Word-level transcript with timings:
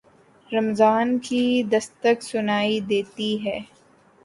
رمضان 0.49 1.17
کی 1.19 1.43
دستک 1.71 2.23
سنائی 2.23 2.79
دیتی 2.89 3.31
ہے۔ 3.45 3.57